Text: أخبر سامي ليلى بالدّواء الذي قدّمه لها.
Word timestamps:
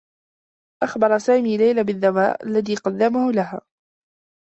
أخبر 0.83 1.17
سامي 1.17 1.57
ليلى 1.57 1.83
بالدّواء 1.83 2.45
الذي 2.47 2.75
قدّمه 2.75 3.31
لها. 3.31 3.61